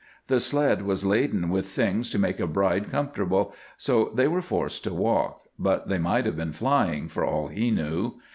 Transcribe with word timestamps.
The 0.29 0.39
sled 0.39 0.81
was 0.81 1.05
laden 1.05 1.49
with 1.49 1.67
things 1.67 2.09
to 2.09 2.17
make 2.17 2.39
a 2.39 2.47
bride 2.47 2.89
comfortable, 2.89 3.53
so 3.77 4.09
they 4.15 4.27
were 4.27 4.41
forced 4.41 4.83
to 4.85 4.93
walk, 4.95 5.41
but 5.59 5.89
they 5.89 5.99
might 5.99 6.25
have 6.25 6.35
been 6.37 6.53
flying, 6.53 7.07
for 7.07 7.23
all 7.23 7.49
he 7.49 7.69
knew. 7.69 8.15